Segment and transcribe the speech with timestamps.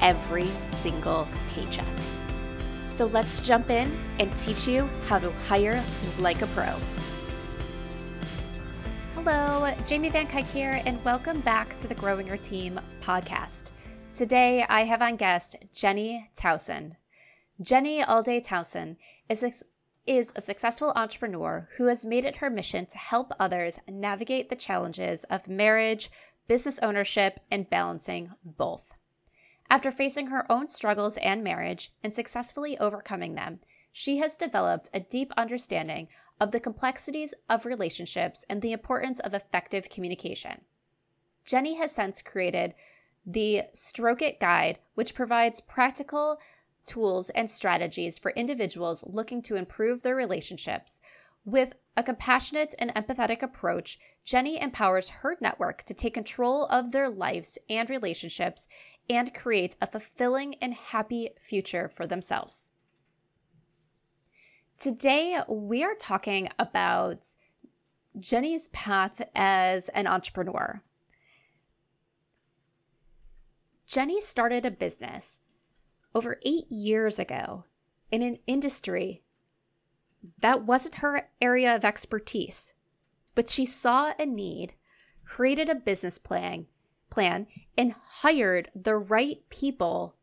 [0.00, 1.86] every single paycheck.
[2.82, 5.84] So let's jump in and teach you how to hire
[6.18, 6.78] like a pro.
[9.14, 13.72] Hello, Jamie Van Cuyk here, and welcome back to the Growing Your Team podcast.
[14.14, 16.96] Today I have on guest Jenny Townsend.
[17.60, 18.96] Jenny Alday Townsend
[19.28, 19.52] is a,
[20.06, 24.56] is a successful entrepreneur who has made it her mission to help others navigate the
[24.56, 26.10] challenges of marriage,
[26.48, 28.94] business ownership, and balancing both.
[29.68, 33.60] After facing her own struggles and marriage and successfully overcoming them,
[33.92, 36.08] she has developed a deep understanding
[36.40, 40.60] of the complexities of relationships and the importance of effective communication.
[41.44, 42.74] Jenny has since created
[43.24, 46.38] the Stroke It Guide, which provides practical
[46.84, 51.00] tools and strategies for individuals looking to improve their relationships.
[51.44, 57.08] With a compassionate and empathetic approach, Jenny empowers her network to take control of their
[57.08, 58.68] lives and relationships
[59.08, 62.70] and create a fulfilling and happy future for themselves.
[64.78, 67.26] Today, we are talking about
[68.18, 70.82] Jenny's path as an entrepreneur.
[73.86, 75.40] Jenny started a business
[76.14, 77.64] over eight years ago
[78.10, 79.22] in an industry
[80.40, 82.74] that wasn't her area of expertise,
[83.34, 84.74] but she saw a need,
[85.24, 86.66] created a business plan,
[87.10, 87.46] plan
[87.76, 90.16] and hired the right people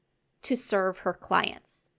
[0.43, 1.89] to serve her clients.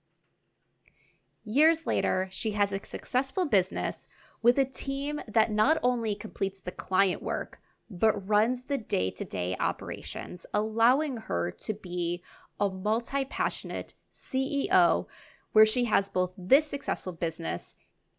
[1.45, 4.09] Years later, she has a successful business
[4.43, 9.25] with a team that not only completes the client work, but runs the day to
[9.25, 12.23] day operations, allowing her to be
[12.59, 15.07] a multi passionate CEO
[15.53, 17.77] where she has both this successful business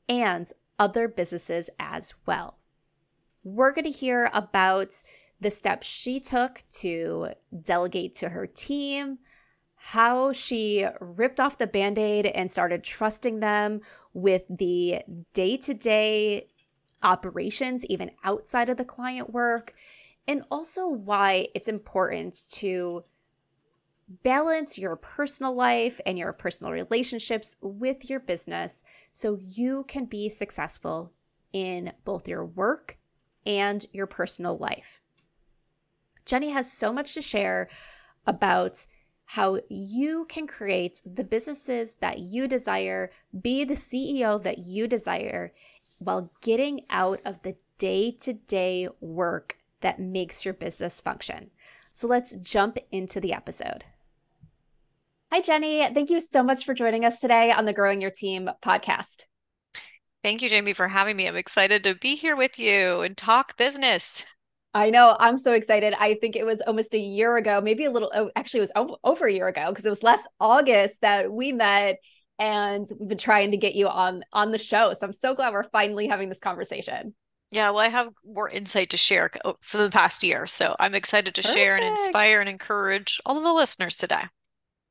[0.07, 2.57] and other businesses as well.
[3.43, 5.01] We're going to hear about
[5.39, 7.29] the steps she took to
[7.63, 9.19] delegate to her team,
[9.75, 13.81] how she ripped off the band aid and started trusting them
[14.13, 15.01] with the
[15.33, 16.47] day to day
[17.03, 19.73] operations, even outside of the client work,
[20.27, 23.03] and also why it's important to
[24.23, 30.29] balance your personal life and your personal relationships with your business so you can be
[30.29, 31.11] successful
[31.53, 32.97] in both your work
[33.45, 35.01] and your personal life.
[36.25, 37.69] Jenny has so much to share
[38.25, 38.87] about
[39.25, 43.09] how you can create the businesses that you desire,
[43.39, 45.53] be the CEO that you desire,
[45.97, 51.51] while getting out of the day to day work that makes your business function.
[51.93, 53.85] So let's jump into the episode.
[55.31, 55.87] Hi, Jenny.
[55.93, 59.25] Thank you so much for joining us today on the Growing Your Team podcast.
[60.23, 61.27] Thank you, Jamie, for having me.
[61.27, 64.25] I'm excited to be here with you and talk business.
[64.75, 65.15] I know.
[65.17, 65.93] I'm so excited.
[65.97, 68.97] I think it was almost a year ago, maybe a little, oh, actually, it was
[69.05, 71.99] over a year ago because it was last August that we met
[72.37, 74.91] and we've been trying to get you on on the show.
[74.91, 77.15] So I'm so glad we're finally having this conversation.
[77.51, 80.45] Yeah, well, I have more insight to share oh, for the past year.
[80.45, 81.57] So I'm excited to Perfect.
[81.57, 84.23] share and inspire and encourage all of the listeners today.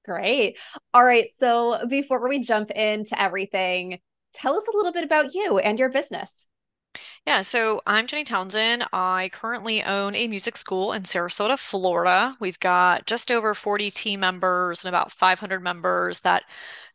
[0.07, 0.57] Great.
[0.95, 1.29] All right.
[1.37, 3.99] So before we jump into everything,
[4.33, 6.47] tell us a little bit about you and your business.
[7.26, 8.85] Yeah, so I'm Jenny Townsend.
[8.93, 12.35] I currently own a music school in Sarasota, Florida.
[12.38, 16.43] We've got just over 40 team members and about 500 members that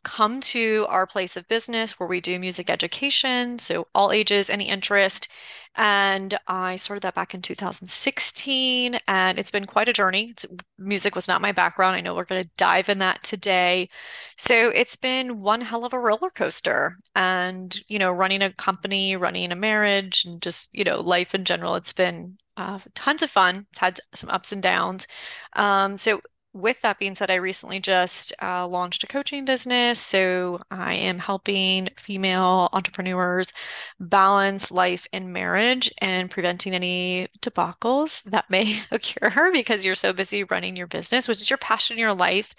[0.04, 4.68] come to our place of business where we do music education, so all ages, any
[4.68, 5.28] interest.
[5.74, 10.30] And I started that back in 2016, and it's been quite a journey.
[10.30, 10.46] It's,
[10.78, 11.96] music was not my background.
[11.96, 13.88] I know we're going to dive in that today.
[14.36, 16.96] So it's been one hell of a roller coaster.
[17.14, 21.44] And, you know, running a company, running a marriage, and just, you know, life in
[21.44, 23.66] general, it's been uh, tons of fun.
[23.70, 25.06] It's had some ups and downs.
[25.54, 26.20] Um, so
[26.52, 30.00] with that being said, I recently just uh, launched a coaching business.
[30.00, 33.52] So I am helping female entrepreneurs
[34.00, 40.42] balance life and marriage and preventing any debacles that may occur because you're so busy
[40.42, 42.54] running your business, which is your passion in your life.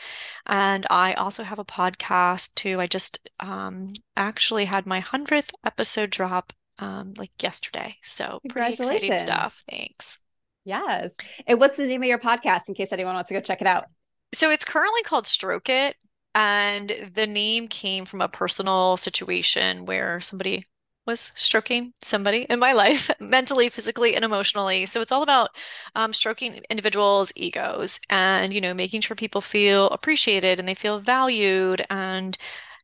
[0.46, 2.80] And I also have a podcast too.
[2.80, 7.96] I just um, actually had my 100th episode drop um, like yesterday.
[8.04, 9.64] So pretty exciting stuff.
[9.70, 10.18] Thanks.
[10.66, 11.16] Yes.
[11.48, 13.68] And what's the name of your podcast in case anyone wants to go check it
[13.68, 13.86] out?
[14.34, 15.96] So it's currently called Stroke It.
[16.34, 20.66] And the name came from a personal situation where somebody
[21.06, 24.86] was stroking somebody in my life, mentally, physically, and emotionally.
[24.86, 25.50] So it's all about
[25.96, 31.00] um, stroking individuals' egos and, you know, making sure people feel appreciated and they feel
[31.00, 32.38] valued and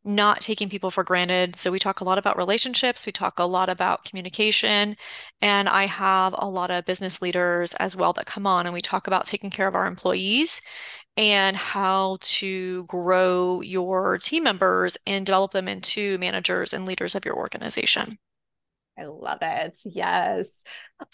[0.07, 1.55] not taking people for granted.
[1.55, 4.95] So we talk a lot about relationships, we talk a lot about communication,
[5.41, 8.81] and I have a lot of business leaders as well that come on and we
[8.81, 10.61] talk about taking care of our employees
[11.17, 17.25] and how to grow your team members and develop them into managers and leaders of
[17.25, 18.17] your organization.
[18.97, 19.77] I love it.
[19.85, 20.63] Yes.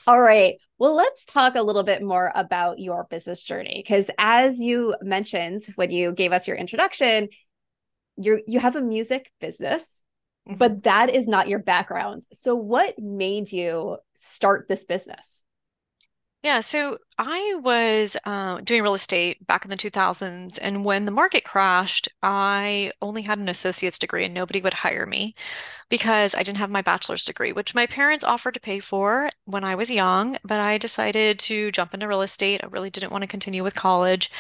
[0.08, 0.56] All right.
[0.78, 5.64] Well, let's talk a little bit more about your business journey because as you mentioned
[5.76, 7.28] when you gave us your introduction,
[8.18, 10.04] you you have a music business,
[10.48, 10.58] mm-hmm.
[10.58, 12.24] but that is not your background.
[12.34, 15.42] So what made you start this business?
[16.44, 21.12] Yeah, so I was uh, doing real estate back in the 2000s, and when the
[21.12, 25.36] market crashed, I only had an associate's degree and nobody would hire me
[25.90, 29.64] because I didn't have my bachelor's degree, which my parents offered to pay for when
[29.66, 32.62] I was young, but I decided to jump into real estate.
[32.64, 34.32] I really didn't want to continue with college.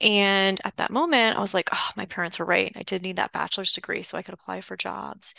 [0.00, 2.72] And at that moment, I was like, oh, my parents were right.
[2.76, 5.34] I did need that bachelor's degree so I could apply for jobs.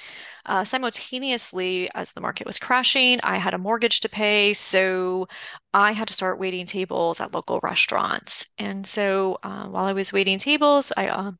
[0.45, 4.53] Uh, simultaneously, as the market was crashing, I had a mortgage to pay.
[4.53, 5.27] So
[5.73, 8.47] I had to start waiting tables at local restaurants.
[8.57, 11.31] And so uh, while I was waiting tables, I uh,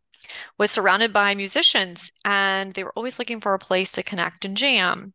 [0.57, 4.55] was surrounded by musicians and they were always looking for a place to connect and
[4.55, 5.13] jam.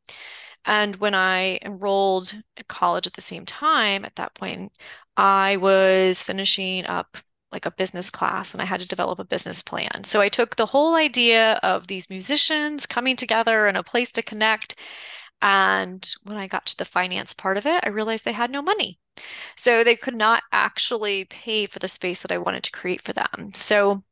[0.65, 4.73] And when I enrolled at college at the same time, at that point,
[5.17, 7.17] I was finishing up
[7.53, 10.05] like a business class and I had to develop a business plan.
[10.05, 14.23] So I took the whole idea of these musicians coming together and a place to
[14.23, 14.75] connect.
[15.43, 18.63] And when I got to the finance part of it, I realized they had no
[18.63, 18.99] money.
[19.57, 23.13] So they could not actually pay for the space that I wanted to create for
[23.13, 23.53] them.
[23.55, 24.03] So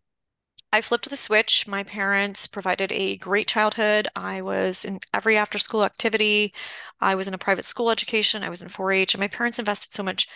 [0.73, 1.69] I flipped the switch.
[1.69, 4.09] My parents provided a great childhood.
[4.17, 6.53] I was in every after school activity.
[7.01, 8.43] I was in a private school education.
[8.43, 9.15] I was in 4 H.
[9.15, 10.27] And my parents invested so much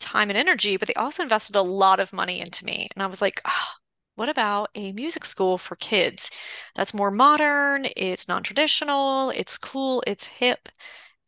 [0.00, 2.88] time and energy, but they also invested a lot of money into me.
[2.94, 3.66] And I was like, oh,
[4.16, 6.30] what about a music school for kids
[6.76, 10.68] that's more modern, it's non traditional, it's cool, it's hip.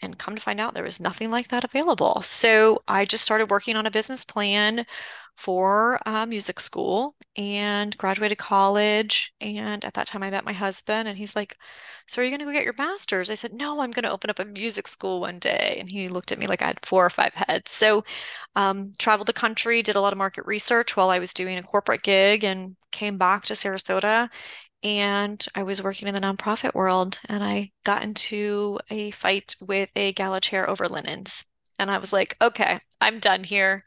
[0.02, 2.20] And come to find out, there was nothing like that available.
[2.22, 4.86] So I just started working on a business plan
[5.36, 9.32] for uh, music school and graduated college.
[9.40, 11.56] And at that time, I met my husband, and he's like,
[12.06, 13.30] So are you going to go get your master's?
[13.30, 15.76] I said, No, I'm going to open up a music school one day.
[15.78, 17.72] And he looked at me like I had four or five heads.
[17.72, 18.04] So,
[18.54, 21.62] um, traveled the country, did a lot of market research while I was doing a
[21.62, 24.28] corporate gig, and came back to Sarasota.
[24.82, 29.90] And I was working in the nonprofit world, and I got into a fight with
[29.96, 31.44] a gala chair over linens.
[31.78, 33.84] And I was like, okay, I'm done here.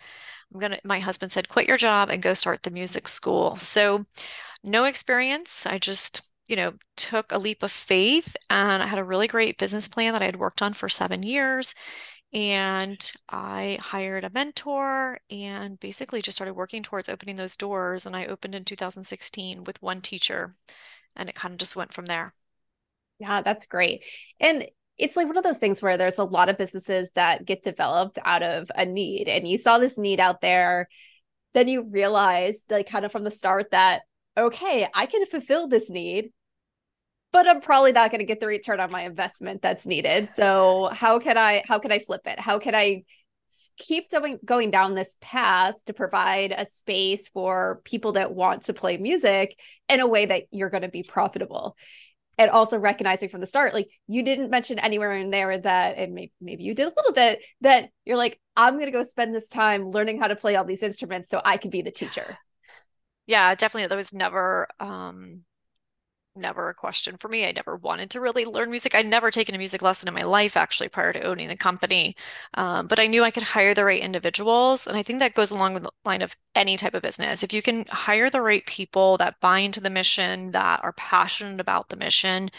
[0.54, 3.56] I'm gonna, my husband said, quit your job and go start the music school.
[3.58, 4.06] So,
[4.64, 5.66] no experience.
[5.66, 9.58] I just, you know, took a leap of faith and I had a really great
[9.58, 11.76] business plan that I had worked on for seven years.
[12.34, 18.06] And I hired a mentor and basically just started working towards opening those doors.
[18.06, 20.56] And I opened in 2016 with one teacher,
[21.16, 22.34] and it kind of just went from there.
[23.20, 24.06] Yeah, that's great.
[24.40, 24.66] And
[25.00, 28.20] it's like one of those things where there's a lot of businesses that get developed
[28.24, 30.88] out of a need and you saw this need out there.
[31.54, 34.02] Then you realize like kind of from the start that
[34.38, 36.32] okay i can fulfill this need
[37.32, 40.30] but i'm probably not going to get the return on my investment that's needed.
[40.34, 42.40] So how can i how can i flip it?
[42.40, 43.04] How can i
[43.78, 48.74] keep doing going down this path to provide a space for people that want to
[48.74, 51.76] play music in a way that you're going to be profitable
[52.40, 56.14] and also recognizing from the start like you didn't mention anywhere in there that and
[56.14, 59.36] maybe, maybe you did a little bit that you're like i'm going to go spend
[59.36, 62.38] this time learning how to play all these instruments so i can be the teacher.
[63.28, 63.88] Yeah definitely.
[63.90, 65.42] That was never um
[66.40, 67.46] never a question for me.
[67.46, 68.96] I never wanted to really learn music.
[68.96, 72.16] I'd never taken a music lesson in my life actually prior to owning the company.
[72.56, 74.88] Um, but I knew I could hire the right individuals.
[74.88, 77.44] And I think that goes along with the line of any type of business.
[77.44, 81.60] If you can hire the right people that buy into the mission, that are passionate
[81.60, 82.50] about the mission,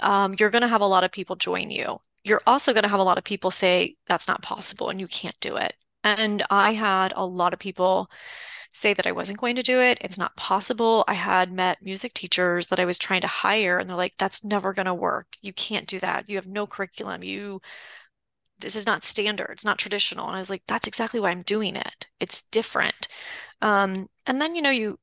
[0.00, 2.00] um, you're going to have a lot of people join you.
[2.24, 5.08] You're also going to have a lot of people say, that's not possible and you
[5.08, 5.74] can't do it.
[6.02, 8.10] And I had a lot of people
[8.74, 9.98] say that I wasn't going to do it.
[10.00, 11.04] It's not possible.
[11.06, 14.44] I had met music teachers that I was trying to hire, and they're like, that's
[14.44, 15.36] never going to work.
[15.40, 16.28] You can't do that.
[16.28, 17.22] You have no curriculum.
[17.22, 17.62] You,
[18.58, 19.50] this is not standard.
[19.52, 20.26] It's not traditional.
[20.26, 22.06] And I was like, that's exactly why I'm doing it.
[22.20, 23.08] It's different.
[23.62, 24.98] Um, and then, you know, you,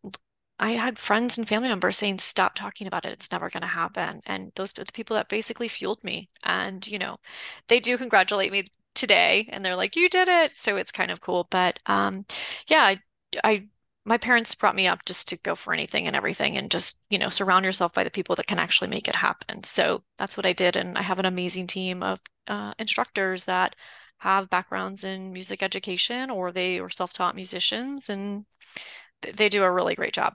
[0.59, 3.13] I had friends and family members saying, stop talking about it.
[3.13, 4.21] It's never going to happen.
[4.25, 6.29] And those are the people that basically fueled me.
[6.43, 7.17] And, you know,
[7.67, 10.51] they do congratulate me today and they're like, you did it.
[10.53, 11.47] So it's kind of cool.
[11.49, 12.25] But um,
[12.67, 12.95] yeah,
[13.43, 13.67] I
[14.03, 17.19] my parents brought me up just to go for anything and everything and just, you
[17.19, 19.63] know, surround yourself by the people that can actually make it happen.
[19.63, 20.75] So that's what I did.
[20.75, 23.75] And I have an amazing team of uh, instructors that
[24.17, 28.45] have backgrounds in music education or they are self-taught musicians and
[29.21, 30.33] th- they do a really great job.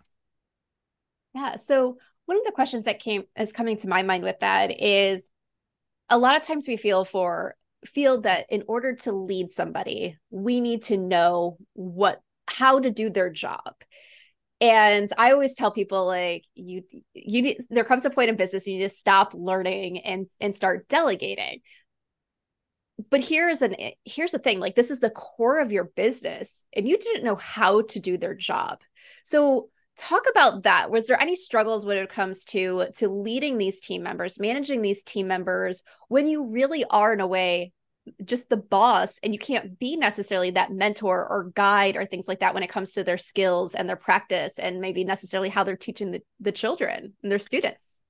[1.35, 1.57] Yeah.
[1.57, 5.29] So one of the questions that came is coming to my mind with that is
[6.09, 10.61] a lot of times we feel for feel that in order to lead somebody, we
[10.61, 13.75] need to know what how to do their job.
[14.59, 18.67] And i always tell people like you you need there comes a point in business
[18.67, 21.61] you need to stop learning and and start delegating.
[23.11, 26.89] But here's an here's the thing like this is the core of your business and
[26.89, 28.81] you didn't know how to do their job.
[29.25, 30.91] So talk about that.
[30.91, 35.03] Was there any struggles when it comes to to leading these team members managing these
[35.03, 37.73] team members when you really are in a way
[38.25, 42.41] just the boss and you can't be necessarily that mentor or guide or things like
[42.41, 45.77] that when it comes to their skills and their practice and maybe necessarily how they're
[45.77, 48.01] teaching the, the children and their students.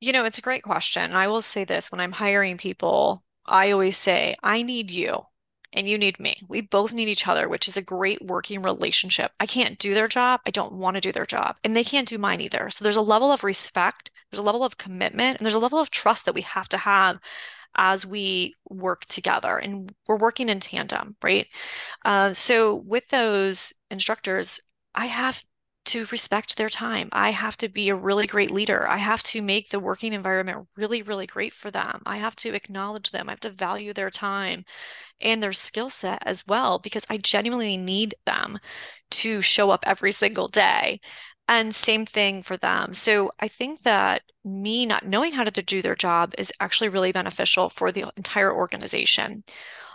[0.00, 1.12] You know it's a great question.
[1.12, 5.22] I will say this when i'm hiring people i always say i need you
[5.72, 6.42] and you need me.
[6.48, 9.30] We both need each other which is a great working relationship.
[9.38, 10.40] I can't do their job.
[10.44, 12.70] I don't want to do their job and they can't do mine either.
[12.70, 15.80] So there's a level of respect there's a level of commitment and there's a level
[15.80, 17.18] of trust that we have to have
[17.76, 21.46] as we work together and we're working in tandem, right?
[22.04, 24.60] Uh, so with those instructors,
[24.94, 25.42] I have
[25.86, 27.08] to respect their time.
[27.12, 28.88] I have to be a really great leader.
[28.88, 32.02] I have to make the working environment really, really great for them.
[32.06, 33.28] I have to acknowledge them.
[33.28, 34.64] I have to value their time
[35.20, 38.58] and their skill set as well, because I genuinely need them
[39.12, 41.00] to show up every single day.
[41.50, 42.94] And same thing for them.
[42.94, 47.10] So I think that me not knowing how to do their job is actually really
[47.10, 49.42] beneficial for the entire organization.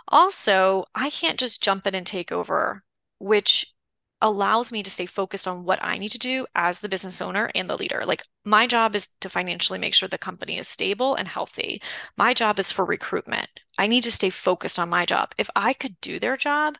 [0.08, 2.84] Also, I can't just jump in and take over,
[3.18, 3.74] which
[4.20, 7.50] allows me to stay focused on what I need to do as the business owner
[7.54, 8.04] and the leader.
[8.04, 11.80] Like my job is to financially make sure the company is stable and healthy.
[12.18, 13.48] My job is for recruitment.
[13.78, 15.32] I need to stay focused on my job.
[15.38, 16.76] If I could do their job,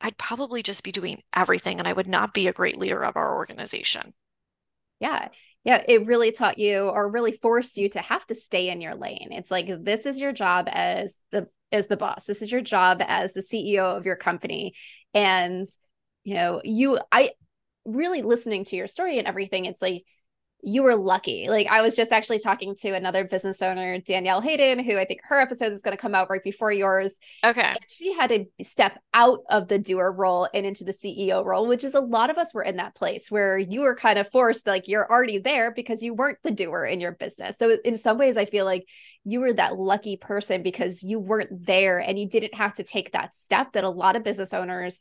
[0.00, 3.16] I'd probably just be doing everything and I would not be a great leader of
[3.16, 4.14] our organization.
[4.98, 5.28] Yeah.
[5.64, 5.82] Yeah.
[5.86, 9.28] It really taught you or really forced you to have to stay in your lane.
[9.30, 12.24] It's like this is your job as the as the boss.
[12.24, 14.74] This is your job as the CEO of your company.
[15.14, 15.68] And
[16.24, 17.30] you know, you I
[17.84, 20.04] really listening to your story and everything, it's like
[20.62, 21.46] you were lucky.
[21.48, 25.20] Like I was just actually talking to another business owner, Danielle Hayden, who I think
[25.24, 27.18] her episode is going to come out right before yours.
[27.44, 27.60] Okay.
[27.60, 31.66] And she had to step out of the doer role and into the CEO role,
[31.66, 34.30] which is a lot of us were in that place where you were kind of
[34.30, 37.56] forced, like you're already there because you weren't the doer in your business.
[37.58, 38.86] So in some ways, I feel like
[39.24, 43.12] you were that lucky person because you weren't there and you didn't have to take
[43.12, 45.00] that step that a lot of business owners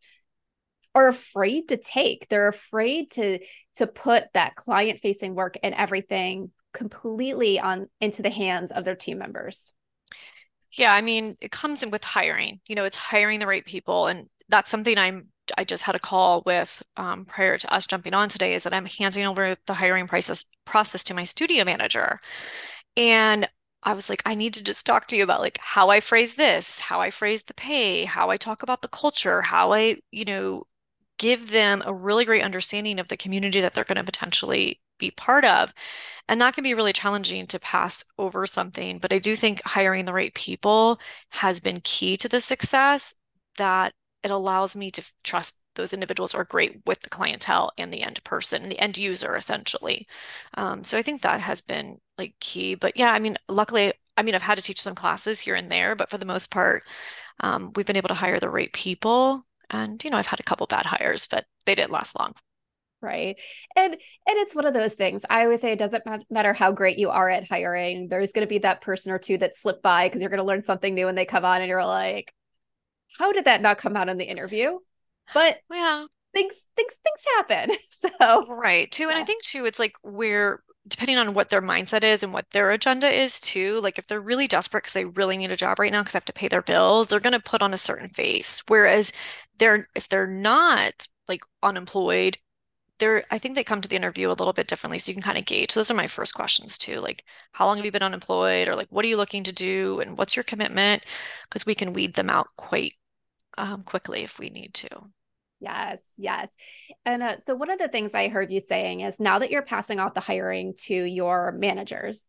[0.96, 2.28] are afraid to take.
[2.30, 3.40] They're afraid to
[3.76, 8.96] to put that client facing work and everything completely on into the hands of their
[8.96, 9.72] team members.
[10.72, 12.60] Yeah i mean it comes in with hiring.
[12.68, 14.08] You know it's hiring the right people.
[14.08, 15.28] And that's something i'm
[15.58, 18.74] i just had a call with um, prior to us jumping on today is that
[18.74, 22.20] i'm handing over the hiring process process to my studio manager.
[22.98, 23.48] And
[23.84, 26.36] I was like, I need to just talk to you about like how I phrase
[26.36, 30.26] this, how I phrase the pay, how I talk about the culture, how I, you
[30.26, 30.68] know,
[31.20, 35.12] give them a really great understanding of the community that they're going to potentially be
[35.12, 35.74] part of.
[36.28, 39.00] And that can be really challenging to pass over something.
[39.00, 41.00] But I do think hiring the right people
[41.30, 43.16] has been key to the success
[43.58, 48.02] that it allows me to trust those individuals are great with the clientele and the
[48.04, 50.08] end person the end user essentially.
[50.56, 52.76] Um, so I think that has been like key.
[52.76, 55.72] But yeah, I mean, luckily, I mean, I've had to teach some classes here and
[55.72, 56.84] there, but for the most part,
[57.40, 59.46] um, we've been able to hire the right people.
[59.70, 62.34] And you know, I've had a couple bad hires, but they didn't last long.
[63.02, 63.40] Right.
[63.76, 65.24] And and it's one of those things.
[65.30, 68.50] I always say it doesn't matter how great you are at hiring there's going to
[68.50, 71.06] be that person or two that slip by because you're going to learn something new
[71.06, 72.34] when they come on and you're like
[73.18, 74.78] how did that not come out in the interview?
[75.34, 76.06] But yeah.
[76.34, 77.78] things things things happen.
[78.20, 82.04] So right too and i think too it's like where depending on what their mindset
[82.04, 85.38] is and what their agenda is too like if they're really desperate because they really
[85.38, 87.40] need a job right now because they have to pay their bills they're going to
[87.40, 89.12] put on a certain face whereas
[89.58, 92.38] they're if they're not like unemployed
[93.00, 95.24] they're I think they come to the interview a little bit differently, so you can
[95.24, 95.72] kind of gauge.
[95.72, 98.76] So those are my first questions too, like how long have you been unemployed, or
[98.76, 101.04] like what are you looking to do, and what's your commitment?
[101.50, 102.94] Because we can weed them out quite
[103.58, 104.90] um, quickly if we need to.
[105.60, 106.50] Yes, yes.
[107.06, 109.62] And uh, so one of the things I heard you saying is now that you're
[109.62, 112.26] passing off the hiring to your managers,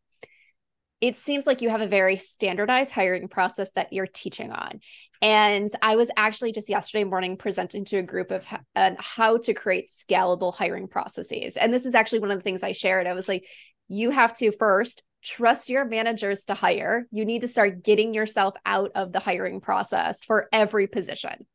[1.00, 4.80] it seems like you have a very standardized hiring process that you're teaching on.
[5.22, 9.54] And I was actually just yesterday morning presenting to a group of uh, how to
[9.54, 11.56] create scalable hiring processes.
[11.56, 13.06] And this is actually one of the things I shared.
[13.06, 13.46] I was like,
[13.88, 17.06] you have to first trust your managers to hire.
[17.10, 21.46] You need to start getting yourself out of the hiring process for every position.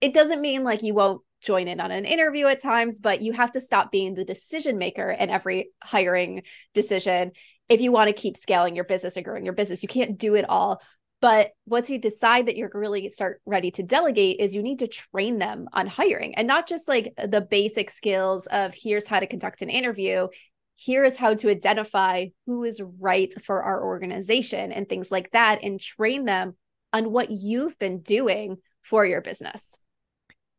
[0.00, 3.32] It doesn't mean like you won't join in on an interview at times, but you
[3.32, 6.42] have to stop being the decision maker in every hiring
[6.74, 7.32] decision
[7.68, 9.82] if you want to keep scaling your business and growing your business.
[9.82, 10.80] You can't do it all.
[11.22, 14.86] But once you decide that you're really start ready to delegate, is you need to
[14.86, 19.26] train them on hiring and not just like the basic skills of here's how to
[19.26, 20.28] conduct an interview.
[20.74, 25.62] Here is how to identify who is right for our organization and things like that,
[25.62, 26.54] and train them
[26.92, 29.78] on what you've been doing for your business.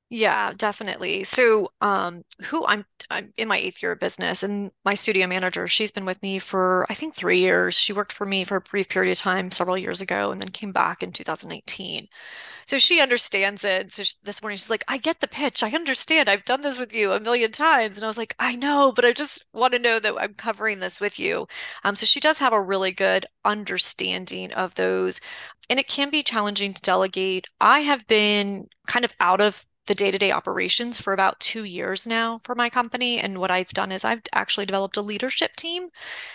[0.09, 1.25] Yeah, definitely.
[1.25, 5.67] So, um, who I'm I'm in my eighth year of business, and my studio manager,
[5.67, 7.75] she's been with me for I think three years.
[7.75, 10.47] She worked for me for a brief period of time several years ago, and then
[10.49, 12.07] came back in 2019.
[12.65, 13.93] So she understands it.
[13.93, 15.61] So she, this morning she's like, "I get the pitch.
[15.61, 16.29] I understand.
[16.29, 19.03] I've done this with you a million times." And I was like, "I know, but
[19.03, 21.47] I just want to know that I'm covering this with you."
[21.83, 25.19] Um, so she does have a really good understanding of those,
[25.69, 27.47] and it can be challenging to delegate.
[27.59, 32.39] I have been kind of out of the day-to-day operations for about two years now
[32.43, 33.19] for my company.
[33.19, 35.89] And what I've done is I've actually developed a leadership team.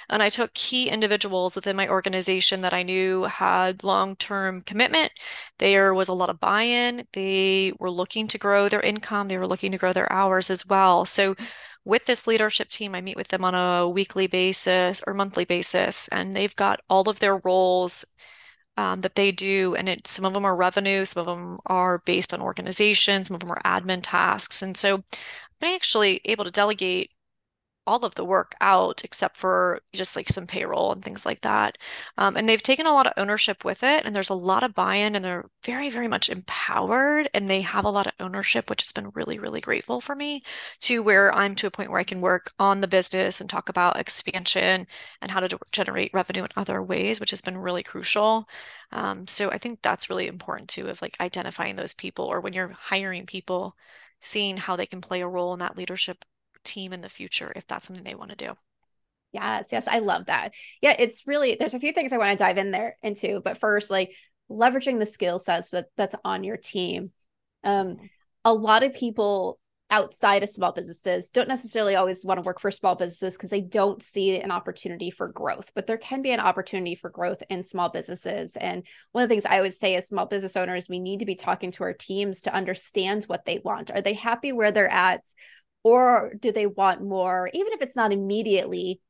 [0.08, 5.12] And I took key individuals within my organization that I knew had long-term commitment.
[5.58, 7.06] There was a lot of buy-in.
[7.12, 9.28] They were looking to grow their income.
[9.28, 11.04] They were looking to grow their hours as well.
[11.04, 11.36] So
[11.84, 16.06] with this leadership team, I meet with them on a weekly basis or monthly basis,
[16.08, 18.04] and they've got all of their roles
[18.76, 21.98] um, that they do, and it some of them are revenue, some of them are
[21.98, 26.44] based on organization, some of them are admin tasks, and so I've been actually able
[26.44, 27.10] to delegate
[27.86, 31.76] all of the work out except for just like some payroll and things like that.
[32.16, 34.74] Um, and they've taken a lot of ownership with it, and there's a lot of
[34.74, 38.82] buy-in, and they're very, very much empowered, and they have a lot of ownership, which
[38.82, 40.42] has been really, really grateful for me
[40.80, 43.68] to where I'm to a point where I can work on the business and talk
[43.68, 44.86] about expansion
[45.20, 48.48] and how to generate revenue in other ways, which has been really crucial.
[48.92, 52.52] Um, so I think that's really important too, of like identifying those people, or when
[52.52, 53.76] you're hiring people,
[54.20, 56.24] seeing how they can play a role in that leadership
[56.64, 58.52] team in the future if that's something they want to do.
[59.32, 60.52] Yes, yes, I love that.
[60.82, 63.58] Yeah, it's really there's a few things I want to dive in there into, but
[63.58, 64.14] first like
[64.50, 67.12] leveraging the skill sets that that's on your team.
[67.64, 67.96] Um
[68.44, 69.58] a lot of people
[69.92, 73.60] outside of small businesses don't necessarily always want to work for small businesses because they
[73.60, 77.62] don't see an opportunity for growth but there can be an opportunity for growth in
[77.62, 80.98] small businesses and one of the things i always say as small business owners we
[80.98, 84.50] need to be talking to our teams to understand what they want are they happy
[84.50, 85.20] where they're at
[85.84, 89.00] or do they want more even if it's not immediately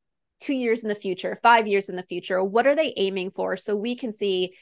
[0.40, 2.42] two years in the future five years in the future?
[2.42, 3.56] What are they aiming for?
[3.56, 4.54] So we can see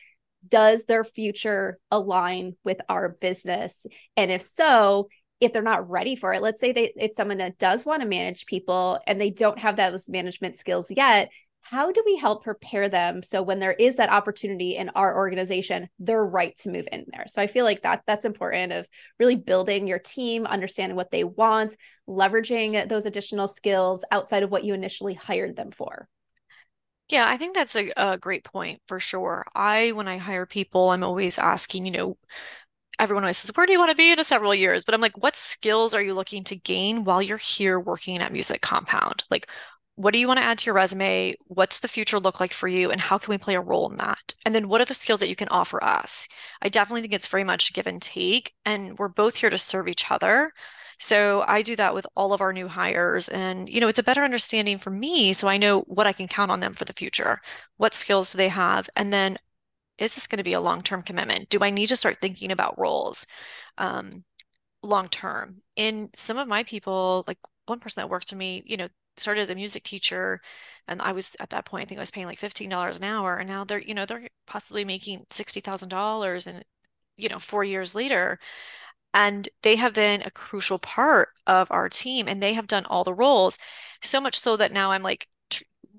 [0.47, 3.85] does their future align with our business?
[4.17, 5.09] And if so
[5.41, 8.09] if they're not ready for it let's say they it's someone that does want to
[8.09, 11.31] manage people and they don't have those management skills yet
[11.63, 15.89] how do we help prepare them so when there is that opportunity in our organization
[15.99, 18.87] they're right to move in there so i feel like that that's important of
[19.19, 21.77] really building your team understanding what they want
[22.09, 26.09] leveraging those additional skills outside of what you initially hired them for
[27.11, 29.45] yeah, I think that's a, a great point for sure.
[29.53, 32.17] I, when I hire people, I'm always asking, you know,
[33.01, 34.85] everyone always says, Where do you want to be in a several years?
[34.85, 38.33] But I'm like, What skills are you looking to gain while you're here working at
[38.33, 39.25] Music Compound?
[39.31, 39.49] Like,
[39.97, 41.35] what do you want to add to your resume?
[41.47, 42.91] What's the future look like for you?
[42.91, 44.35] And how can we play a role in that?
[44.47, 46.29] And then what are the skills that you can offer us?
[46.63, 48.55] I definitely think it's very much give and take.
[48.65, 50.53] And we're both here to serve each other.
[50.99, 53.29] So I do that with all of our new hires.
[53.29, 55.33] And, you know, it's a better understanding for me.
[55.33, 57.41] So I know what I can count on them for the future.
[57.79, 58.89] What skills do they have?
[58.97, 59.39] And then
[59.99, 61.51] is this going to be a long-term commitment?
[61.51, 63.27] Do I need to start thinking about roles
[63.79, 64.25] um,
[64.83, 65.63] long term?
[65.77, 68.89] In some of my people, like one person that worked for me, you know,
[69.21, 70.41] started as a music teacher
[70.89, 73.37] and I was at that point I think I was paying like $15 an hour
[73.37, 76.65] and now they're you know they're possibly making $60,000 and
[77.17, 78.39] you know 4 years later.
[79.15, 83.05] And they have been a crucial part of our team and they have done all
[83.05, 83.59] the roles
[84.03, 85.29] so much so that now I'm like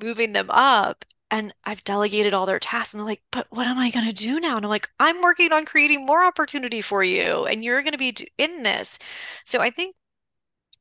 [0.01, 3.77] moving them up and I've delegated all their tasks and they're like but what am
[3.77, 4.57] I going to do now?
[4.57, 7.97] And I'm like I'm working on creating more opportunity for you and you're going to
[7.97, 8.99] be in this.
[9.45, 9.95] So I think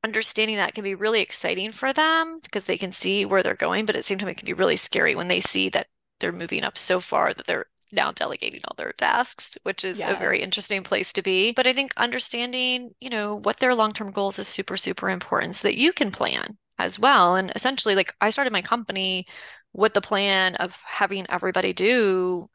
[0.03, 3.87] understanding that can be really exciting for them because they can see where they're going,
[3.87, 5.89] but at the same time, it can be really scary when they see that
[6.21, 10.11] they're moving up so far that they're now delegating all their tasks, which is yeah.
[10.11, 11.53] a very interesting place to be.
[11.53, 15.69] But I think understanding, you know, what their long-term goals is super, super important so
[15.69, 17.35] that you can plan as well.
[17.35, 19.27] And essentially, like I started my company
[19.73, 22.49] with the plan of having everybody do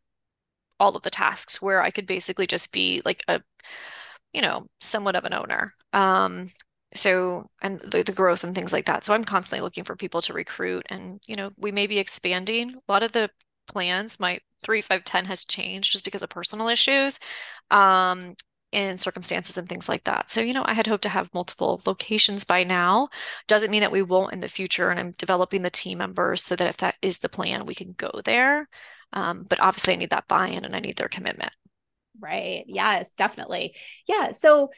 [0.80, 3.42] all of the tasks where I could basically just be like a,
[4.34, 5.74] you know, somewhat of an owner.
[5.94, 6.50] Um,
[6.94, 9.04] so and the, the growth and things like that.
[9.06, 12.76] So i'm constantly looking for people to recruit and you know we may be expanding.
[12.76, 13.30] A lot of the
[13.68, 17.20] plans my 3 5 10 has changed just because of personal issues
[17.72, 18.36] um
[18.74, 20.30] and circumstances and things like that.
[20.32, 23.10] So you know i had hoped to have multiple locations by now.
[23.48, 26.56] Doesn't mean that we won't in the future and i'm developing the team members so
[26.56, 28.68] that if that is the plan we can go there.
[29.14, 31.52] Um, but obviously i need that buy-in and i need their commitment.
[32.20, 32.64] Right.
[32.68, 33.76] Yes definitely.
[34.08, 34.72] Yeah so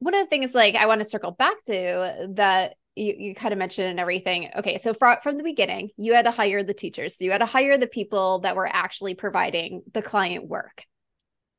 [0.00, 3.52] one of the things like I want to circle back to that you, you kind
[3.52, 4.50] of mentioned and everything.
[4.56, 7.16] Okay, so from from the beginning, you had to hire the teachers.
[7.16, 10.84] So you had to hire the people that were actually providing the client work.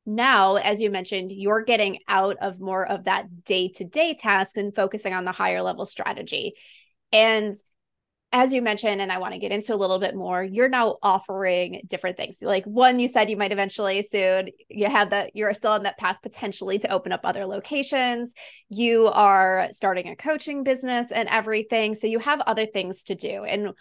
[0.04, 4.56] Now, as you mentioned, you're getting out of more of that day to day task
[4.56, 6.54] and focusing on the higher level strategy.
[7.12, 7.54] And
[8.32, 10.96] as you mentioned, and I want to get into a little bit more, you're now
[11.02, 12.38] offering different things.
[12.40, 15.98] Like one, you said you might eventually soon, you have that, you're still on that
[15.98, 18.32] path potentially to open up other locations.
[18.70, 21.94] You are starting a coaching business and everything.
[21.94, 23.44] So you have other things to do.
[23.44, 23.72] And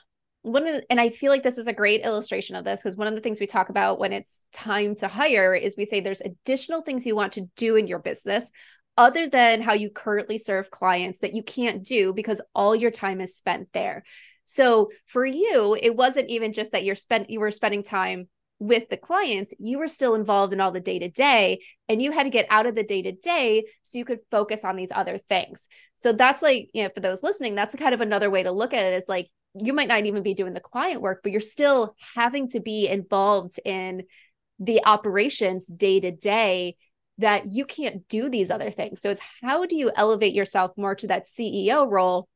[0.42, 2.98] one of the, and I feel like this is a great illustration of this because
[2.98, 6.02] one of the things we talk about when it's time to hire is we say
[6.02, 8.52] there's additional things you want to do in your business
[8.98, 13.22] other than how you currently serve clients that you can't do because all your time
[13.22, 14.04] is spent there.
[14.52, 18.28] So for you, it wasn't even just that you're spent you were spending time
[18.60, 22.12] with the clients, you were still involved in all the day to day, and you
[22.12, 24.92] had to get out of the day to day so you could focus on these
[24.92, 25.70] other things.
[25.98, 28.74] So that's like, you know, for those listening, that's kind of another way to look
[28.74, 31.40] at it is like you might not even be doing the client work, but you're
[31.40, 34.04] still having to be involved in
[34.60, 36.76] the operations day to day
[37.20, 39.02] that you can't do these other things.
[39.02, 42.28] So it's how do you elevate yourself more to that CEO role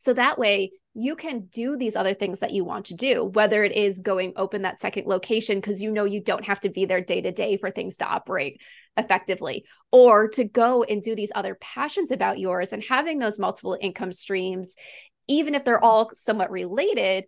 [0.00, 3.62] so that way you can do these other things that you want to do, whether
[3.62, 6.86] it is going open that second location because you know you don't have to be
[6.86, 8.62] there day to day for things to operate
[8.96, 13.76] effectively, or to go and do these other passions about yours and having those multiple
[13.78, 14.74] income streams,
[15.28, 17.24] even if they're all somewhat related,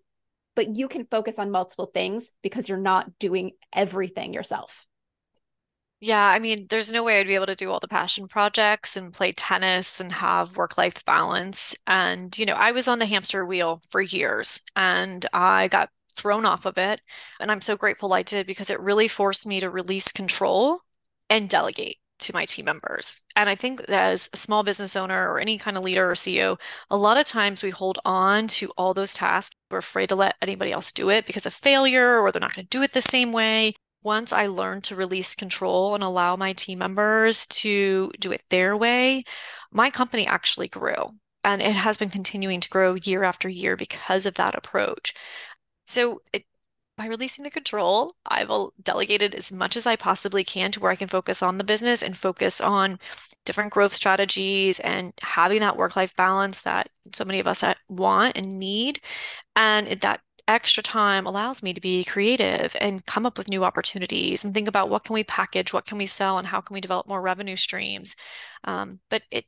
[0.56, 4.86] but you can focus on multiple things because you're not doing everything yourself.
[6.04, 8.96] Yeah, I mean, there's no way I'd be able to do all the passion projects
[8.96, 11.76] and play tennis and have work-life balance.
[11.86, 16.44] And, you know, I was on the hamster wheel for years and I got thrown
[16.44, 17.00] off of it.
[17.38, 20.80] And I'm so grateful I did because it really forced me to release control
[21.30, 23.22] and delegate to my team members.
[23.36, 26.58] And I think as a small business owner or any kind of leader or CEO,
[26.90, 29.54] a lot of times we hold on to all those tasks.
[29.70, 32.66] We're afraid to let anybody else do it because of failure or they're not going
[32.66, 36.52] to do it the same way once I learned to release control and allow my
[36.52, 39.24] team members to do it their way,
[39.70, 41.14] my company actually grew.
[41.44, 45.14] And it has been continuing to grow year after year because of that approach.
[45.86, 46.44] So, it,
[46.96, 48.50] by releasing the control, I've
[48.82, 52.02] delegated as much as I possibly can to where I can focus on the business
[52.02, 52.98] and focus on
[53.44, 58.36] different growth strategies and having that work life balance that so many of us want
[58.36, 59.00] and need.
[59.56, 60.20] And that
[60.52, 64.68] extra time allows me to be creative and come up with new opportunities and think
[64.68, 67.20] about what can we package, what can we sell, and how can we develop more
[67.22, 68.14] revenue streams.
[68.64, 69.46] Um, but it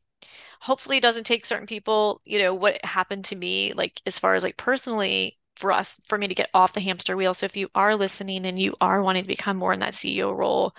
[0.61, 4.43] hopefully doesn't take certain people, you know, what happened to me, like as far as
[4.43, 7.35] like personally for us, for me to get off the hamster wheel.
[7.35, 10.37] So if you are listening and you are wanting to become more in that CEO
[10.37, 10.75] role,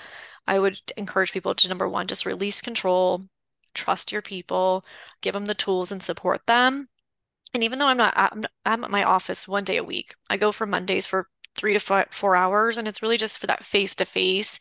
[0.47, 3.27] I would encourage people to number one, just release control,
[3.73, 4.85] trust your people,
[5.21, 6.89] give them the tools and support them
[7.55, 8.13] And even though I'm not,
[8.65, 12.05] I'm, at my office one day a week, I go for Mondays for three to
[12.11, 12.77] four hours.
[12.77, 14.59] And it's really just for that face to face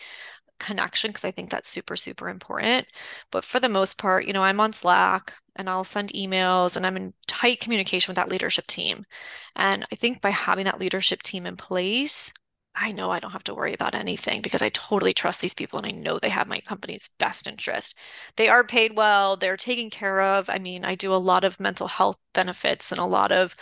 [0.61, 2.87] connection because I think that's super, super important.
[3.33, 6.87] But for the most part, you know, I'm on Slack and I'll send emails and
[6.87, 9.03] I'm in tight communication with that leadership team.
[9.57, 12.33] And I think by having that leadership team in place,
[12.77, 15.79] I know I don't have to worry about anything because I totally trust these people
[15.79, 17.97] and I know they have my company's best interest.
[18.37, 20.51] They are paid well, they're taken care of.
[20.51, 23.55] I mean, I do a lot of mental health benefits and a lot of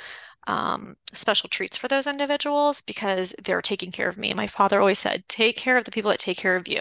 [0.47, 4.33] um, special treats for those individuals because they're taking care of me.
[4.35, 6.81] My father always said, take care of the people that take care of you.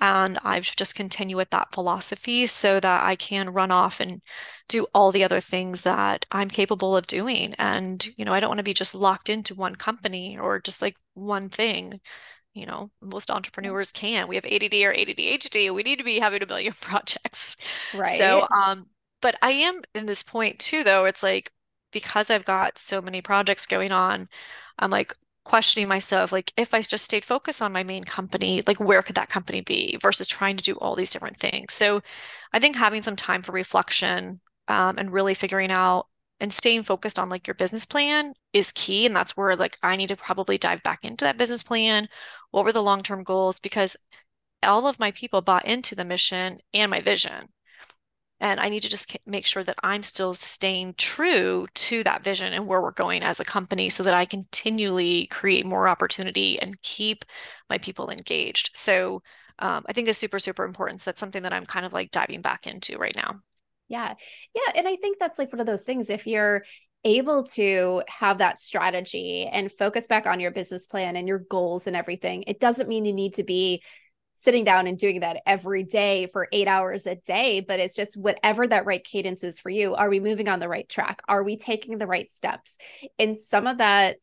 [0.00, 4.22] And I've just continue with that philosophy so that I can run off and
[4.68, 7.54] do all the other things that I'm capable of doing.
[7.58, 10.82] And, you know, I don't want to be just locked into one company or just
[10.82, 12.00] like one thing.
[12.54, 14.26] You know, most entrepreneurs can.
[14.26, 15.72] We have ADD or ADHD.
[15.72, 17.56] We need to be having a million projects.
[17.92, 18.18] Right.
[18.18, 18.86] So, um,
[19.20, 21.04] but I am in this point too, though.
[21.04, 21.52] It's like
[21.92, 24.28] because I've got so many projects going on,
[24.78, 28.78] I'm like, questioning myself like if I just stayed focused on my main company, like
[28.78, 31.72] where could that company be versus trying to do all these different things.
[31.72, 32.02] So
[32.52, 36.06] I think having some time for reflection um, and really figuring out
[36.40, 39.06] and staying focused on like your business plan is key.
[39.06, 42.08] And that's where like I need to probably dive back into that business plan.
[42.50, 43.60] What were the long-term goals?
[43.60, 43.96] Because
[44.62, 47.48] all of my people bought into the mission and my vision.
[48.40, 52.52] And I need to just make sure that I'm still staying true to that vision
[52.52, 56.80] and where we're going as a company so that I continually create more opportunity and
[56.80, 57.24] keep
[57.68, 58.70] my people engaged.
[58.74, 59.22] So
[59.58, 61.02] um, I think it's super, super important.
[61.02, 63.40] So that's something that I'm kind of like diving back into right now.
[63.88, 64.14] Yeah.
[64.54, 64.72] Yeah.
[64.74, 66.08] And I think that's like one of those things.
[66.08, 66.64] If you're
[67.04, 71.86] able to have that strategy and focus back on your business plan and your goals
[71.86, 73.82] and everything, it doesn't mean you need to be
[74.40, 78.16] sitting down and doing that every day for eight hours a day, but it's just
[78.16, 79.94] whatever that right cadence is for you.
[79.94, 81.20] Are we moving on the right track?
[81.28, 82.78] Are we taking the right steps?
[83.18, 84.16] And some of that,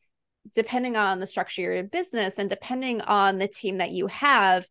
[0.52, 4.66] depending on the structure of your business and depending on the team that you have,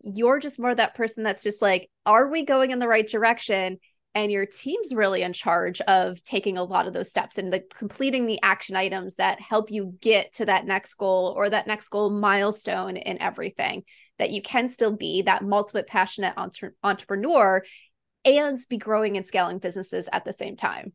[0.00, 3.78] you're just more that person that's just like, are we going in the right direction?
[4.14, 7.64] And your team's really in charge of taking a lot of those steps and the,
[7.74, 11.88] completing the action items that help you get to that next goal or that next
[11.88, 13.82] goal milestone in everything
[14.18, 17.62] that you can still be that multiple passionate entre- entrepreneur
[18.24, 20.92] and be growing and scaling businesses at the same time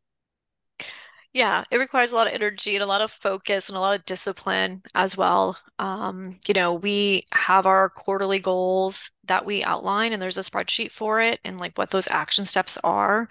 [1.38, 3.97] yeah, it requires a lot of energy and a lot of focus and a lot
[3.97, 5.56] of discipline as well.
[5.78, 10.91] Um, you know, we have our quarterly goals that we outline, and there's a spreadsheet
[10.91, 13.30] for it and like what those action steps are.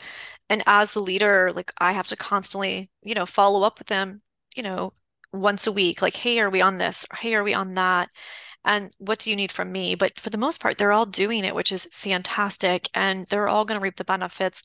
[0.49, 4.23] And as the leader, like I have to constantly, you know, follow up with them,
[4.55, 4.93] you know,
[5.33, 7.07] once a week, like, hey, are we on this?
[7.13, 8.11] Hey, are we on that?
[8.65, 9.97] And what do you need from me?
[9.97, 12.89] But for the most part, they're all doing it, which is fantastic.
[12.95, 14.63] And they're all going to reap the benefits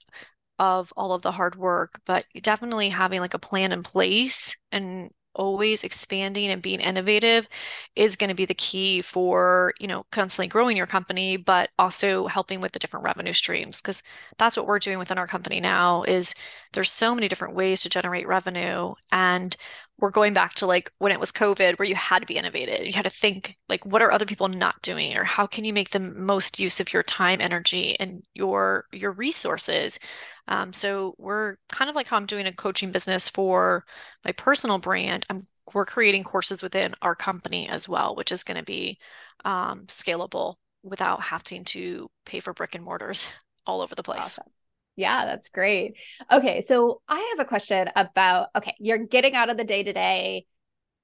[0.61, 5.09] of all of the hard work, but definitely having like a plan in place and
[5.33, 7.47] always expanding and being innovative
[7.95, 12.27] is going to be the key for, you know, constantly growing your company, but also
[12.27, 13.81] helping with the different revenue streams.
[13.81, 14.03] Because
[14.37, 16.35] that's what we're doing within our company now is
[16.73, 18.93] there's so many different ways to generate revenue.
[19.11, 19.55] And
[19.97, 22.85] we're going back to like when it was COVID, where you had to be innovative.
[22.85, 25.73] You had to think like, what are other people not doing, or how can you
[25.73, 29.99] make the most use of your time, energy, and your your resources?
[30.47, 33.85] Um, so we're kind of like how I'm doing a coaching business for
[34.25, 35.25] my personal brand.
[35.29, 38.97] I'm we're creating courses within our company as well, which is going to be
[39.45, 43.31] um, scalable without having to pay for brick and mortars
[43.65, 44.39] all over the place.
[44.39, 44.51] Awesome.
[44.95, 45.97] Yeah, that's great.
[46.31, 49.93] Okay, so I have a question about okay, you're getting out of the day to
[49.93, 50.45] day.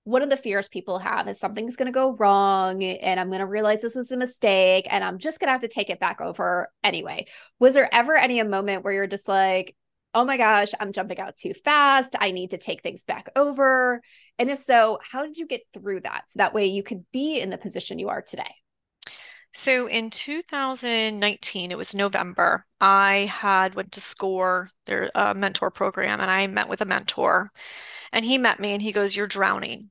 [0.04, 3.40] One of the fears people have is something's going to go wrong and I'm going
[3.40, 6.00] to realize this was a mistake and I'm just going to have to take it
[6.00, 7.28] back over anyway.
[7.60, 9.76] Was there ever any a moment where you're just like,
[10.14, 12.16] oh my gosh, I'm jumping out too fast.
[12.20, 14.02] I need to take things back over.
[14.40, 16.24] And if so, how did you get through that?
[16.30, 18.56] So that way you could be in the position you are today.
[19.58, 26.22] So in 2019, it was November, I had went to SCORE, their uh, mentor program,
[26.22, 27.52] and I met with a mentor.
[28.12, 29.90] And he met me and he goes, You're drowning.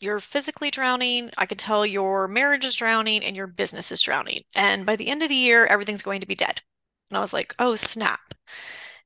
[0.00, 1.30] You're physically drowning.
[1.36, 4.44] I could tell your marriage is drowning and your business is drowning.
[4.54, 6.62] And by the end of the year, everything's going to be dead.
[7.10, 8.32] And I was like, Oh, snap.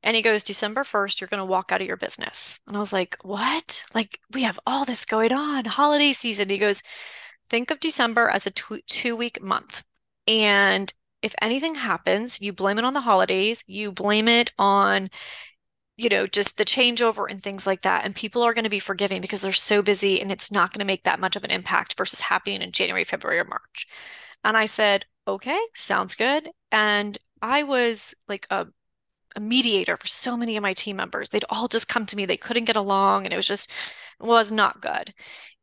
[0.05, 2.61] And he goes, December 1st, you're going to walk out of your business.
[2.69, 3.83] And I was like, What?
[3.97, 6.51] Like, we have all this going on, holiday season.
[6.51, 6.85] He goes,
[7.49, 9.85] think of December as a two week month.
[10.27, 15.11] And if anything happens, you blame it on the holidays, you blame it on,
[15.97, 18.05] you know, just the changeover and things like that.
[18.05, 20.81] And people are going to be forgiving because they're so busy and it's not going
[20.81, 23.87] to make that much of an impact versus happening in January, February, or March.
[24.45, 26.51] And I said, okay, sounds good.
[26.73, 28.67] And I was like a
[29.35, 31.31] a mediator for so many of my team members.
[31.31, 32.27] They'd all just come to me.
[32.27, 33.71] They couldn't get along, and it was just
[34.21, 35.15] was not good.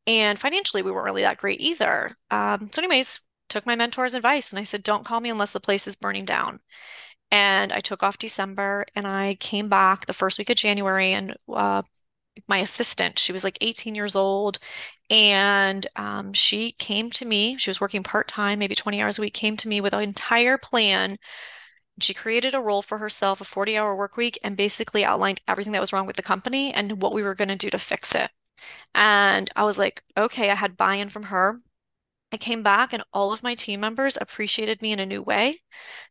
[0.08, 2.18] And financially, we weren't really that great either.
[2.32, 5.60] Um, so, anyways, took my mentor's advice and I said, "Don't call me unless the
[5.60, 6.60] place is burning down."
[7.32, 11.36] And I took off December, and I came back the first week of January, and
[11.54, 11.84] uh,
[12.48, 14.60] my assistant, she was like 18 years old,
[15.10, 17.58] and um, she came to me.
[17.58, 19.34] She was working part time, maybe 20 hours a week.
[19.34, 21.18] Came to me with an entire plan
[22.02, 25.74] she created a role for herself, a 40 hour work week, and basically outlined everything
[25.74, 28.16] that was wrong with the company and what we were going to do to fix
[28.16, 28.32] it.
[28.96, 31.62] And I was like, okay, I had buy in from her.
[32.32, 35.62] I came back and all of my team members appreciated me in a new way.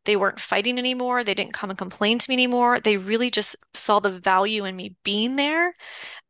[0.04, 1.22] They weren't fighting anymore.
[1.22, 2.80] They didn't come and complain to me anymore.
[2.80, 5.74] They really just saw the value in me being there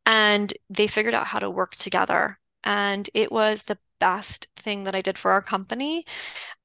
[0.05, 2.39] and they figured out how to work together.
[2.63, 6.05] And it was the best thing that I did for our company.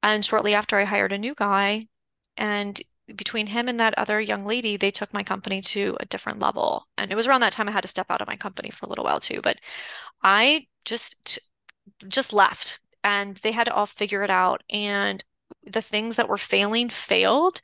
[0.03, 1.89] And shortly after, I hired a new guy
[2.37, 2.81] and
[3.15, 6.89] between him and that other young lady, they took my company to a different level.
[6.97, 8.87] And it was around that time I had to step out of my company for
[8.87, 9.41] a little while too.
[9.43, 9.59] But
[10.23, 11.39] I just
[12.09, 14.63] just left and they had to all figure it out.
[14.71, 15.23] And
[15.67, 17.61] the things that were failing failed.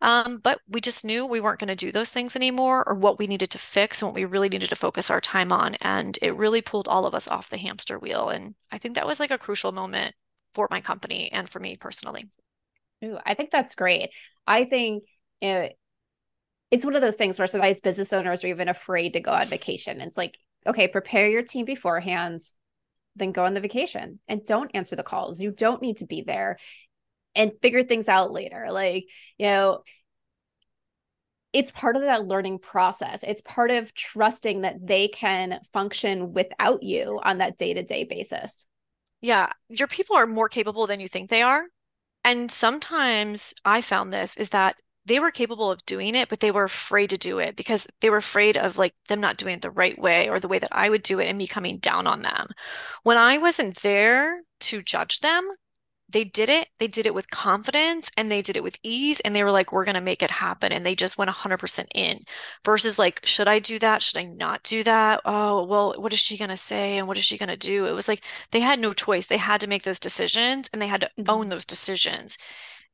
[0.00, 3.18] Um, but we just knew we weren't going to do those things anymore or what
[3.18, 5.74] we needed to fix and what we really needed to focus our time on.
[5.76, 8.28] And it really pulled all of us off the hamster wheel.
[8.28, 10.14] And I think that was like a crucial moment
[10.54, 12.28] for my company and for me personally.
[13.04, 14.10] Ooh, I think that's great.
[14.46, 15.04] I think
[15.40, 15.76] it,
[16.70, 19.46] it's one of those things where sometimes business owners are even afraid to go on
[19.46, 20.00] vacation.
[20.00, 22.42] It's like, okay, prepare your team beforehand,
[23.16, 25.40] then go on the vacation and don't answer the calls.
[25.40, 26.58] You don't need to be there
[27.34, 28.66] and figure things out later.
[28.70, 29.06] Like,
[29.38, 29.82] you know,
[31.52, 33.24] it's part of that learning process.
[33.26, 38.04] It's part of trusting that they can function without you on that day to day
[38.04, 38.66] basis.
[39.20, 41.64] Yeah, your people are more capable than you think they are.
[42.24, 44.76] And sometimes I found this is that
[45.08, 48.10] they were capable of doing it, but they were afraid to do it because they
[48.10, 50.68] were afraid of like them not doing it the right way or the way that
[50.70, 52.48] I would do it and me coming down on them.
[53.02, 55.48] When I wasn't there to judge them,
[56.10, 56.68] they did it.
[56.78, 59.20] They did it with confidence and they did it with ease.
[59.20, 60.72] And they were like, we're going to make it happen.
[60.72, 62.24] And they just went 100% in
[62.64, 64.02] versus like, should I do that?
[64.02, 65.20] Should I not do that?
[65.24, 66.96] Oh, well, what is she going to say?
[66.96, 67.86] And what is she going to do?
[67.86, 69.26] It was like they had no choice.
[69.26, 71.30] They had to make those decisions and they had to mm-hmm.
[71.30, 72.38] own those decisions.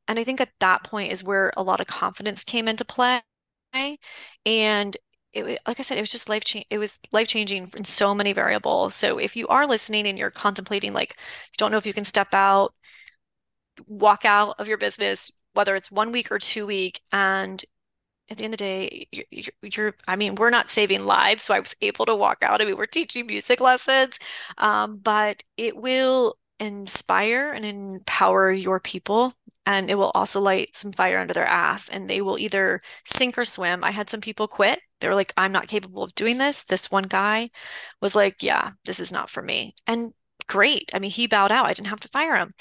[0.07, 3.21] And I think at that point is where a lot of confidence came into play.
[4.45, 4.97] And
[5.33, 6.65] it, like I said, it was just life change.
[6.69, 8.95] It was life changing in so many variables.
[8.95, 12.05] So if you are listening and you're contemplating, like, you don't know if you can
[12.05, 12.73] step out,
[13.87, 17.63] walk out of your business, whether it's one week or two week, and
[18.29, 21.53] at the end of the day, you're, you're, I mean, we're not saving lives, so
[21.53, 22.61] I was able to walk out.
[22.61, 24.17] I mean, we're teaching music lessons,
[24.57, 29.33] um, but it will inspire and empower your people.
[29.67, 33.35] And it will also light some fire under their ass, and they will either sink
[33.37, 33.83] or swim.
[33.83, 34.79] I had some people quit.
[34.99, 36.63] They were like, I'm not capable of doing this.
[36.63, 37.49] This one guy
[37.99, 39.73] was like, Yeah, this is not for me.
[39.87, 40.13] And
[40.47, 40.91] great.
[40.93, 41.65] I mean, he bowed out.
[41.65, 42.53] I didn't have to fire him.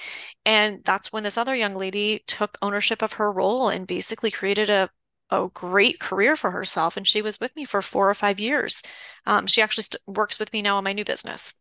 [0.45, 4.71] And that's when this other young lady took ownership of her role and basically created
[4.71, 4.91] a
[5.31, 6.97] a great career for herself.
[6.97, 8.83] And she was with me for four or five years.
[9.27, 11.55] Um, she actually st- works with me now in my new business.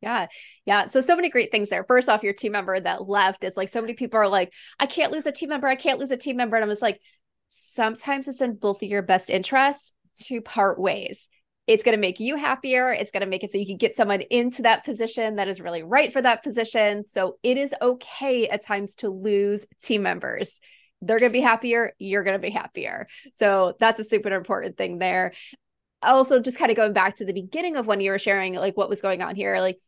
[0.00, 0.28] Yeah.
[0.64, 0.88] Yeah.
[0.88, 1.84] So, so many great things there.
[1.84, 4.86] First off, your team member that left, it's like so many people are like, I
[4.86, 5.66] can't lose a team member.
[5.66, 6.56] I can't lose a team member.
[6.56, 7.00] And I was like,
[7.48, 11.28] sometimes it's in both of your best interests to part ways
[11.70, 12.92] it's going to make you happier.
[12.92, 15.60] It's going to make it so you can get someone into that position that is
[15.60, 17.06] really right for that position.
[17.06, 20.58] So it is okay at times to lose team members.
[21.00, 21.92] They're going to be happier.
[22.00, 23.06] You're going to be happier.
[23.38, 25.32] So that's a super important thing there.
[26.02, 28.76] Also, just kind of going back to the beginning of when you were sharing, like
[28.76, 29.78] what was going on here, like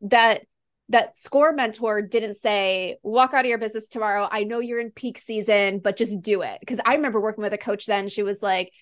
[0.00, 0.46] that
[0.88, 4.90] that score mentor didn't say walk out of your business tomorrow i know you're in
[4.90, 8.24] peak season but just do it because i remember working with a coach then she
[8.24, 8.72] was like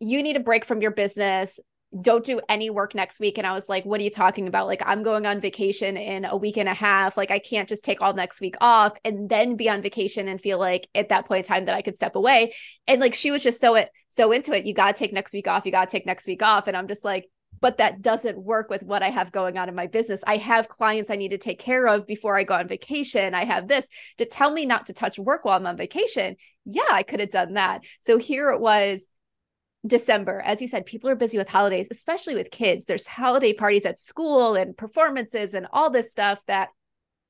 [0.00, 1.58] you need a break from your business
[2.00, 3.38] don't do any work next week.
[3.38, 4.66] And I was like, what are you talking about?
[4.66, 7.16] Like, I'm going on vacation in a week and a half.
[7.16, 10.40] Like, I can't just take all next week off and then be on vacation and
[10.40, 12.52] feel like at that point in time that I could step away.
[12.88, 14.64] And like, she was just so it so into it.
[14.64, 15.64] You got to take next week off.
[15.64, 16.66] You got to take next week off.
[16.66, 17.28] And I'm just like,
[17.60, 20.22] but that doesn't work with what I have going on in my business.
[20.26, 23.34] I have clients I need to take care of before I go on vacation.
[23.34, 23.86] I have this
[24.18, 26.36] to tell me not to touch work while I'm on vacation.
[26.64, 27.82] Yeah, I could have done that.
[28.02, 29.06] So here it was
[29.86, 32.84] December, as you said, people are busy with holidays, especially with kids.
[32.84, 36.70] There's holiday parties at school and performances and all this stuff that,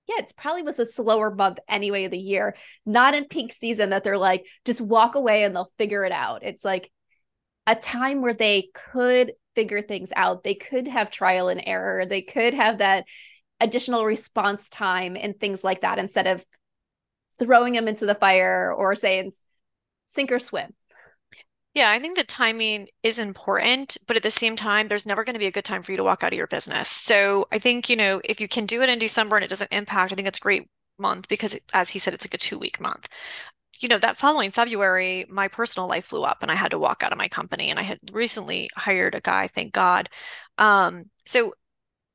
[0.06, 2.54] yeah, it's probably was a slower month anyway of the year,
[2.86, 6.44] not in peak season that they're like, just walk away and they'll figure it out.
[6.44, 6.92] It's like
[7.66, 10.44] a time where they could figure things out.
[10.44, 12.06] They could have trial and error.
[12.06, 13.06] They could have that
[13.60, 16.44] additional response time and things like that instead of
[17.38, 19.32] throwing them into the fire or saying,
[20.06, 20.72] sink or swim
[21.74, 25.34] Yeah, I think the timing is important, but at the same time, there's never going
[25.34, 26.88] to be a good time for you to walk out of your business.
[26.88, 29.72] So I think, you know, if you can do it in December and it doesn't
[29.72, 30.68] impact, I think it's a great
[30.98, 33.08] month because, it, as he said, it's like a two week month.
[33.80, 37.02] You know, that following February, my personal life blew up and I had to walk
[37.02, 37.70] out of my company.
[37.70, 40.08] And I had recently hired a guy, thank God.
[40.58, 41.54] Um, so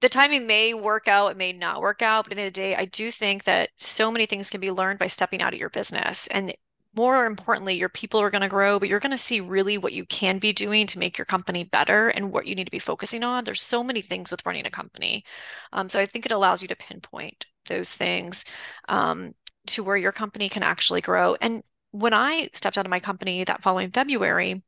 [0.01, 2.53] the timing may work out, it may not work out, but at the end of
[2.53, 5.53] the day, I do think that so many things can be learned by stepping out
[5.53, 6.27] of your business.
[6.27, 6.53] And
[6.95, 9.93] more importantly, your people are going to grow, but you're going to see really what
[9.93, 12.79] you can be doing to make your company better and what you need to be
[12.79, 13.43] focusing on.
[13.43, 15.23] There's so many things with running a company.
[15.71, 18.43] Um, so I think it allows you to pinpoint those things
[18.87, 19.35] um,
[19.67, 21.35] to where your company can actually grow.
[21.39, 24.63] And when I stepped out of my company that following February,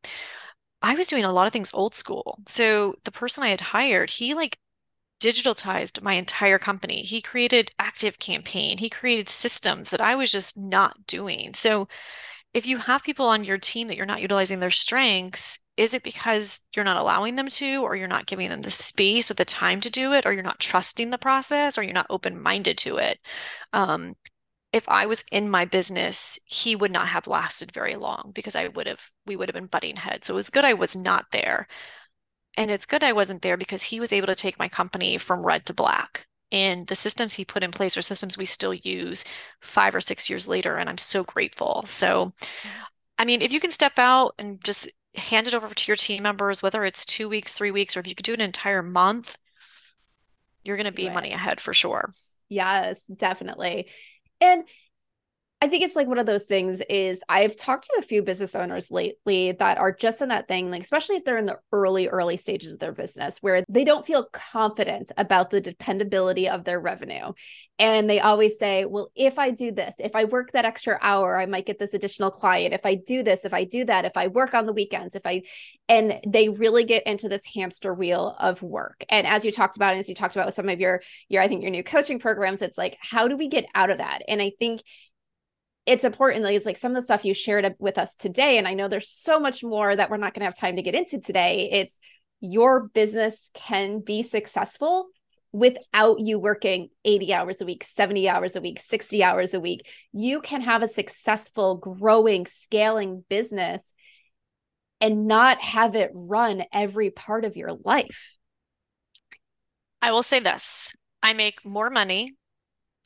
[0.82, 2.40] I was doing a lot of things old school.
[2.48, 4.58] So the person I had hired, he like
[5.22, 7.04] digitalized my entire company.
[7.04, 8.80] He created active campaign.
[8.80, 11.54] He created systems that I was just not doing.
[11.54, 11.88] So
[12.54, 16.04] if you have people on your team that you're not utilizing their strengths, is it
[16.04, 19.46] because you're not allowing them to, or you're not giving them the space or the
[19.46, 22.98] time to do it, or you're not trusting the process, or you're not open-minded to
[22.98, 23.20] it?
[23.72, 24.16] Um,
[24.74, 28.68] if I was in my business, he would not have lasted very long because I
[28.70, 30.28] would have, we would have been butting heads.
[30.28, 31.68] So it was good I was not there.
[32.58, 35.46] And it's good I wasn't there because he was able to take my company from
[35.46, 36.28] red to black.
[36.52, 39.24] And the systems he put in place are systems we still use
[39.62, 40.76] five or six years later.
[40.76, 41.84] And I'm so grateful.
[41.86, 42.34] So,
[43.18, 46.24] I mean, if you can step out and just hand it over to your team
[46.24, 49.38] members, whether it's two weeks, three weeks, or if you could do an entire month,
[50.64, 52.12] you're going to be money ahead for sure.
[52.50, 53.88] Yes, definitely.
[54.42, 54.64] And
[55.64, 58.56] I think it's like one of those things is I've talked to a few business
[58.56, 62.08] owners lately that are just in that thing, like especially if they're in the early,
[62.08, 66.80] early stages of their business where they don't feel confident about the dependability of their
[66.80, 67.34] revenue.
[67.78, 71.40] And they always say, well, if I do this, if I work that extra hour,
[71.40, 72.74] I might get this additional client.
[72.74, 75.26] If I do this, if I do that, if I work on the weekends, if
[75.26, 75.44] I,
[75.88, 79.04] and they really get into this hamster wheel of work.
[79.10, 81.44] And as you talked about, and as you talked about with some of your, your,
[81.44, 84.22] I think your new coaching programs, it's like, how do we get out of that?
[84.28, 84.82] And I think
[85.86, 88.68] it's important like it's like some of the stuff you shared with us today and
[88.68, 90.96] i know there's so much more that we're not going to have time to get
[90.96, 91.70] into today.
[91.72, 92.00] It's
[92.42, 95.08] your business can be successful
[95.54, 99.86] without you working 80 hours a week 70 hours a week 60 hours a week.
[100.12, 103.94] You can have a successful growing scaling business
[105.00, 108.38] and not have it run every part of your life.
[110.02, 110.94] I will say this.
[111.22, 112.36] I make more money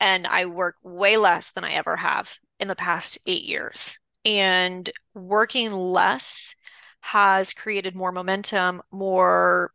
[0.00, 3.98] and I work way less than I ever have in the past eight years.
[4.24, 6.54] And working less
[7.00, 9.72] has created more momentum, more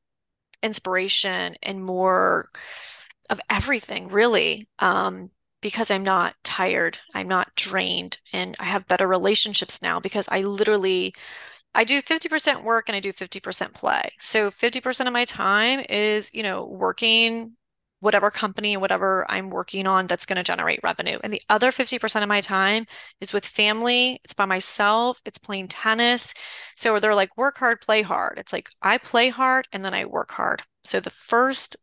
[0.61, 2.49] inspiration, and more
[3.29, 4.67] of everything, really.
[4.79, 10.27] Um, because I'm not tired, I'm not drained, and I have better relationships now because
[10.31, 11.13] I literally
[11.73, 14.11] I do 50% work and I do 50% play.
[14.19, 17.53] So 50% of my time is, you know, working
[18.01, 21.19] whatever company whatever I'm working on that's going to generate revenue.
[21.23, 22.85] And the other 50% of my time
[23.21, 26.33] is with family, it's by myself, it's playing tennis.
[26.75, 28.37] So they're like, work hard, play hard.
[28.39, 30.63] It's like I play hard and then I work hard.
[30.83, 31.77] So the first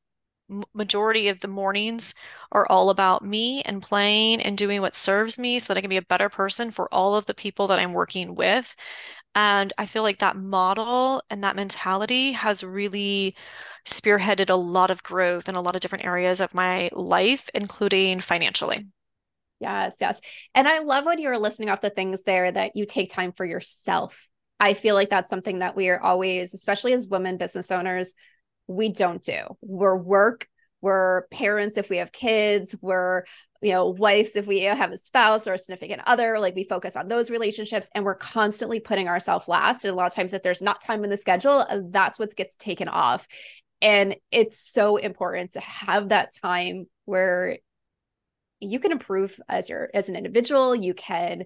[0.74, 2.14] majority of the mornings
[2.52, 5.90] are all about me and playing and doing what serves me so that I can
[5.90, 8.74] be a better person for all of the people that I'm working with.
[9.38, 13.36] And I feel like that model and that mentality has really
[13.86, 18.18] spearheaded a lot of growth in a lot of different areas of my life, including
[18.18, 18.88] financially.
[19.60, 20.20] Yes, yes.
[20.56, 23.44] And I love when you're listening off the things there that you take time for
[23.44, 24.28] yourself.
[24.58, 28.14] I feel like that's something that we are always, especially as women business owners,
[28.66, 29.56] we don't do.
[29.60, 30.48] We're work,
[30.80, 33.24] we're parents if we have kids, we're
[33.60, 36.94] you know wives if we have a spouse or a significant other like we focus
[36.94, 40.42] on those relationships and we're constantly putting ourselves last and a lot of times if
[40.42, 43.26] there's not time in the schedule uh, that's what gets taken off.
[43.80, 47.58] And it's so important to have that time where
[48.60, 51.44] you can improve as your as an individual you can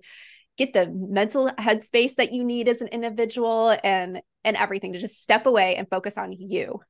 [0.59, 5.23] get the mental headspace that you need as an individual and and everything to just
[5.23, 6.81] step away and focus on you.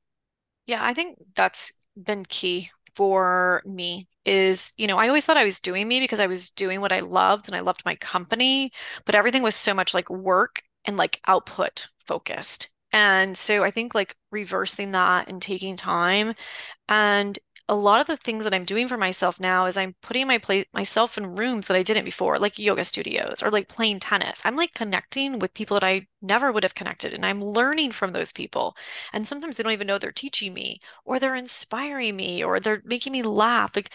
[0.65, 5.43] Yeah i think that's been key for me is you know i always thought i
[5.43, 8.71] was doing me because i was doing what i loved and i loved my company
[9.05, 12.69] but everything was so much like work and like output focused.
[12.91, 16.35] And so I think like reversing that and taking time
[16.87, 17.39] and
[17.69, 20.37] a lot of the things that I'm doing for myself now is I'm putting my
[20.37, 24.41] place myself in rooms that I didn't before, like yoga studios or like playing tennis.
[24.43, 28.11] I'm like connecting with people that I never would have connected and I'm learning from
[28.11, 28.75] those people.
[29.13, 32.81] And sometimes they don't even know they're teaching me or they're inspiring me or they're
[32.85, 33.71] making me laugh.
[33.75, 33.91] Like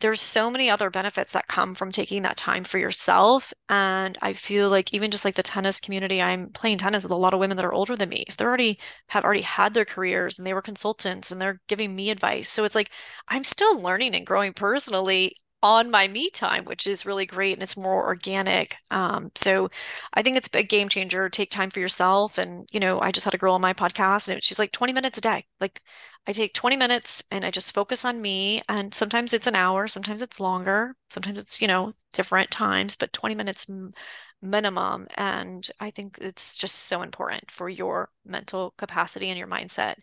[0.00, 3.52] there's so many other benefits that come from taking that time for yourself.
[3.68, 7.16] And I feel like even just like the tennis community, I'm playing tennis with a
[7.16, 8.24] lot of women that are older than me.
[8.28, 8.78] So they're already
[9.08, 12.48] have already had their careers and they were consultants and they're giving me advice.
[12.48, 12.90] So it's like
[13.28, 17.62] I'm still learning and growing personally on my me time, which is really great and
[17.62, 18.76] it's more organic.
[18.90, 19.70] Um, so
[20.14, 21.28] I think it's a game changer.
[21.28, 22.38] Take time for yourself.
[22.38, 24.92] And, you know, I just had a girl on my podcast and she's like 20
[24.92, 25.46] minutes a day.
[25.60, 25.82] Like
[26.26, 28.62] I take 20 minutes and I just focus on me.
[28.68, 33.12] And sometimes it's an hour, sometimes it's longer, sometimes it's, you know, different times, but
[33.12, 33.66] 20 minutes
[34.40, 35.08] minimum.
[35.16, 39.96] And I think it's just so important for your mental capacity and your mindset.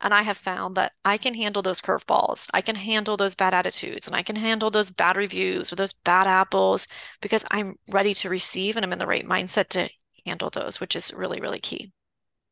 [0.00, 2.48] And I have found that I can handle those curveballs.
[2.54, 5.92] I can handle those bad attitudes and I can handle those bad reviews or those
[5.92, 6.86] bad apples
[7.20, 9.88] because I'm ready to receive and I'm in the right mindset to
[10.24, 11.92] handle those, which is really, really key.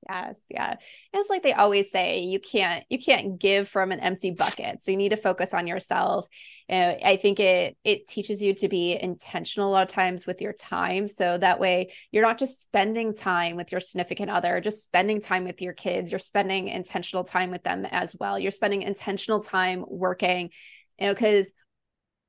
[0.09, 0.76] Yes, yeah.
[1.12, 4.82] It's like they always say, you can't you can't give from an empty bucket.
[4.82, 6.26] So you need to focus on yourself.
[6.70, 10.40] Uh, I think it it teaches you to be intentional a lot of times with
[10.40, 11.09] your time.
[11.09, 15.42] So that way you're not just spending time with your significant other, just spending time
[15.42, 16.12] with your kids.
[16.12, 18.38] You're spending intentional time with them as well.
[18.38, 20.50] You're spending intentional time working,
[21.00, 21.52] you know, because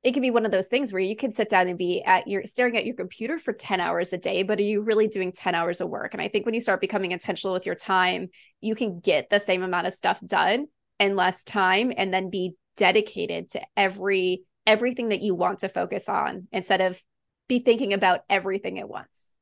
[0.04, 2.28] it can be one of those things where you can sit down and be at
[2.28, 5.32] your staring at your computer for 10 hours a day but are you really doing
[5.32, 6.14] 10 hours of work?
[6.14, 8.28] And i think when you start becoming intentional with your time
[8.60, 10.66] you can get the same amount of stuff done
[10.98, 16.08] in less time and then be dedicated to every everything that you want to focus
[16.08, 17.02] on instead of
[17.48, 19.32] be thinking about everything at once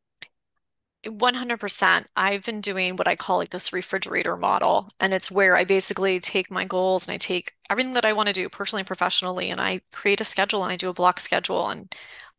[1.06, 2.06] 100%.
[2.16, 4.90] I've been doing what I call like this refrigerator model.
[5.00, 8.28] And it's where I basically take my goals and I take everything that I want
[8.28, 11.20] to do personally and professionally, and I create a schedule and I do a block
[11.20, 11.68] schedule.
[11.68, 11.94] And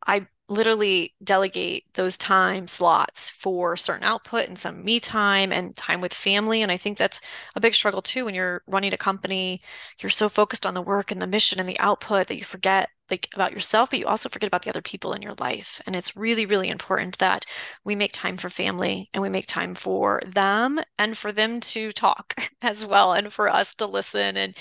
[0.05, 5.99] I literally delegate those time slots for certain output and some me time and time
[6.01, 6.61] with family.
[6.61, 7.19] And I think that's
[7.55, 9.61] a big struggle too when you're running a company.
[9.99, 12.89] You're so focused on the work and the mission and the output that you forget
[13.09, 15.81] like about yourself, but you also forget about the other people in your life.
[15.85, 17.45] And it's really, really important that
[17.83, 21.91] we make time for family and we make time for them and for them to
[21.91, 24.55] talk as well and for us to listen and,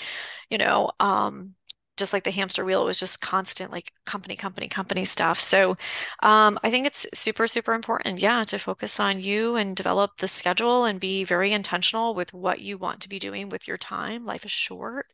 [0.49, 1.55] you know, um,
[1.97, 5.39] just like the hamster wheel, it was just constant like company, company, company stuff.
[5.39, 5.77] So
[6.21, 10.27] um, I think it's super, super important, yeah, to focus on you and develop the
[10.27, 14.25] schedule and be very intentional with what you want to be doing with your time.
[14.25, 15.07] Life is short.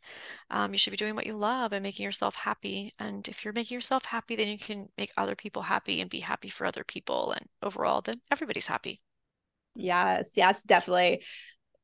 [0.49, 2.93] Um, you should be doing what you love and making yourself happy.
[2.99, 6.21] And if you're making yourself happy, then you can make other people happy and be
[6.21, 7.31] happy for other people.
[7.31, 9.01] And overall, then everybody's happy.
[9.75, 11.23] Yes, yes, definitely.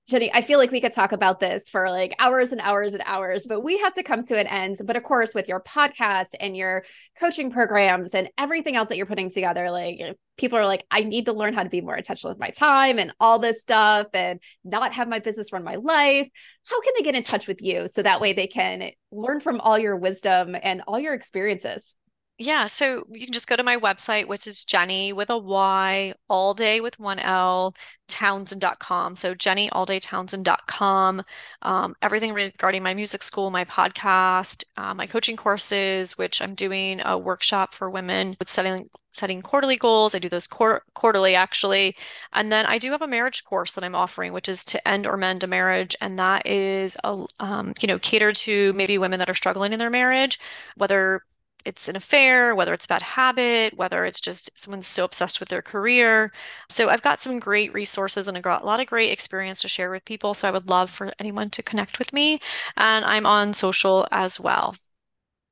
[0.10, 3.04] Jenny, I feel like we could talk about this for like hours and hours and
[3.06, 4.78] hours, but we have to come to an end.
[4.84, 6.84] But of course, with your podcast and your
[7.20, 10.00] coaching programs and everything else that you're putting together, like
[10.36, 12.98] people are like, I need to learn how to be more intentional with my time
[12.98, 16.28] and all this stuff and not have my business run my life.
[16.66, 19.62] How can they get in touch with you so that way they can learn from
[19.62, 21.94] all your wisdom and all your experiences?
[22.42, 26.14] Yeah, so you can just go to my website, which is Jenny with a Y,
[26.30, 27.76] all day with one L,
[28.08, 29.18] townsend.com.
[29.18, 31.24] So jennyaldaytownsend.com.
[31.64, 37.02] Um, everything regarding my music school, my podcast, uh, my coaching courses, which I'm doing
[37.04, 40.16] a workshop for women with setting setting quarterly goals.
[40.16, 41.98] I do those quar- quarterly actually.
[42.32, 45.06] And then I do have a marriage course that I'm offering, which is to end
[45.06, 45.94] or mend a marriage.
[46.00, 49.80] And that is, a, um, you know, catered to maybe women that are struggling in
[49.80, 50.40] their marriage,
[50.78, 51.24] whether
[51.66, 55.50] it's an affair, whether it's a bad habit, whether it's just someone's so obsessed with
[55.50, 56.32] their career.
[56.70, 60.06] So I've got some great resources and a lot of great experience to share with
[60.06, 60.34] people.
[60.34, 62.40] So I would love for anyone to connect with me.
[62.78, 64.76] And I'm on social as well.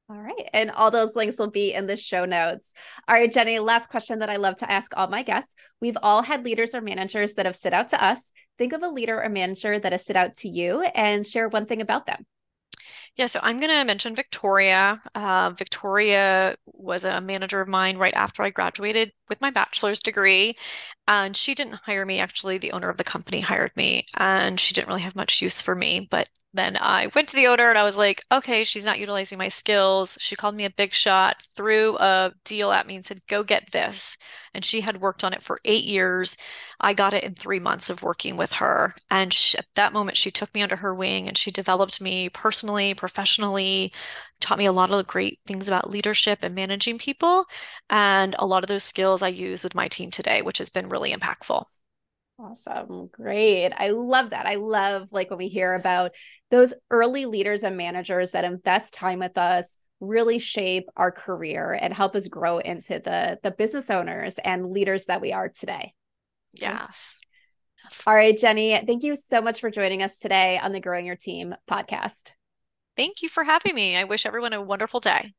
[0.09, 0.49] All right.
[0.53, 2.73] And all those links will be in the show notes.
[3.09, 5.53] All right, Jenny, last question that I love to ask all my guests.
[5.81, 8.31] We've all had leaders or managers that have stood out to us.
[8.57, 11.65] Think of a leader or manager that has stood out to you and share one
[11.65, 12.25] thing about them.
[13.17, 15.01] Yeah, so I'm going to mention Victoria.
[15.15, 20.55] Uh, Victoria was a manager of mine right after I graduated with my bachelor's degree.
[21.07, 22.19] And she didn't hire me.
[22.19, 25.61] Actually, the owner of the company hired me, and she didn't really have much use
[25.61, 26.07] for me.
[26.09, 29.37] But then I went to the owner and I was like, okay, she's not utilizing
[29.37, 30.17] my skills.
[30.19, 33.71] She called me a big shot, threw a deal at me and said, go get
[33.71, 34.17] this.
[34.53, 36.35] And she had worked on it for eight years.
[36.81, 38.95] I got it in three months of working with her.
[39.11, 42.29] And she, at that moment, she took me under her wing and she developed me
[42.29, 43.93] personally, professionally,
[44.39, 47.45] taught me a lot of great things about leadership and managing people.
[47.89, 50.89] And a lot of those skills I use with my team today, which has been
[50.89, 51.65] really impactful.
[52.39, 53.07] Awesome.
[53.07, 53.71] Great.
[53.75, 54.45] I love that.
[54.45, 56.11] I love like when we hear about
[56.51, 61.91] those early leaders and managers that invest time with us, really shape our career and
[61.91, 65.93] help us grow into the the business owners and leaders that we are today.
[66.53, 67.19] Yes.
[68.05, 71.15] All right, Jenny, thank you so much for joining us today on the Growing Your
[71.15, 72.31] Team podcast.
[72.97, 73.95] Thank you for having me.
[73.95, 75.33] I wish everyone a wonderful day.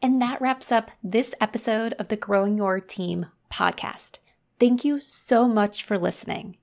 [0.00, 4.18] And that wraps up this episode of the Growing Your Team podcast.
[4.60, 6.56] Thank you so much for listening.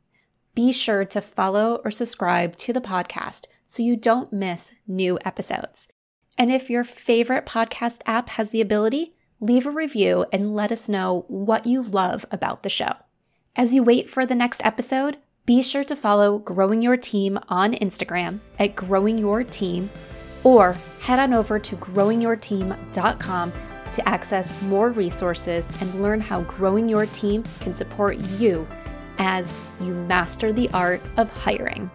[0.53, 5.89] Be sure to follow or subscribe to the podcast so you don't miss new episodes.
[6.37, 10.87] And if your favorite podcast app has the ability, leave a review and let us
[10.87, 12.93] know what you love about the show.
[13.55, 17.73] As you wait for the next episode, be sure to follow Growing Your Team on
[17.73, 19.91] Instagram at Growing Your Team
[20.43, 23.53] or head on over to growingyourteam.com
[23.91, 28.67] to access more resources and learn how growing your team can support you
[29.19, 31.89] as you master the art of hiring.